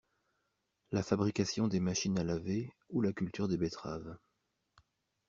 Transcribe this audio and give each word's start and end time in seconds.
la 0.91 1.03
fabrication 1.03 1.67
des 1.67 1.79
machines 1.79 2.17
à 2.17 2.23
laver 2.23 2.73
ou 2.89 3.01
la 3.01 3.13
culture 3.13 3.47
des 3.47 3.57
betteraves. 3.57 4.17